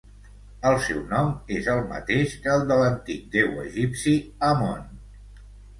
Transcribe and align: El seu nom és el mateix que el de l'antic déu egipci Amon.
El 0.69 0.77
seu 0.85 1.03
nom 1.11 1.29
és 1.59 1.69
el 1.75 1.83
mateix 1.93 2.35
que 2.47 2.55
el 2.57 2.67
de 2.73 2.81
l'antic 2.81 3.31
déu 3.39 3.57
egipci 3.69 4.19
Amon. 4.53 4.87